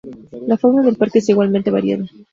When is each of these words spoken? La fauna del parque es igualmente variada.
La 0.47 0.57
fauna 0.57 0.81
del 0.81 0.97
parque 0.97 1.19
es 1.19 1.29
igualmente 1.29 1.69
variada. 1.69 2.05